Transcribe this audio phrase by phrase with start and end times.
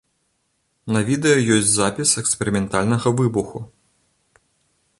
[0.95, 3.59] На відэа ёсць запіс эксперыментальнага выбуху.